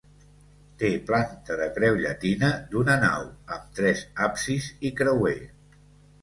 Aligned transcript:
Té 0.83 0.87
planta 1.09 1.57
de 1.59 1.67
creu 1.75 1.99
llatina 2.05 2.49
d'una 2.71 2.95
nau, 3.05 3.27
amb 3.59 3.69
tres 3.81 4.03
absis 4.31 4.71
i 4.91 4.95
creuer. 5.03 5.37